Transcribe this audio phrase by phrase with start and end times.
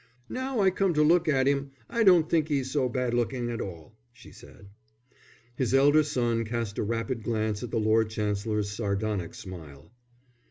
[0.29, 3.63] "Now I come to look at 'im, I don't think 'e's so bad looking after
[3.65, 4.71] all," she said.
[5.55, 9.91] His elder son cast a rapid glance at the Lord Chancellor's sardonic smile.